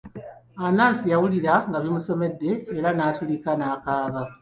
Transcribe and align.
Anansi 0.67 1.05
yawulira 1.13 1.53
nga 1.67 1.77
bimusobedde 1.83 2.51
eran'atulika 2.77 3.51
n'akaaba 3.55 4.21